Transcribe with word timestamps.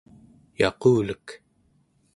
yaqulek 0.59 1.27